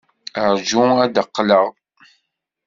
[0.53, 1.65] Rju ad d-qqleɣ.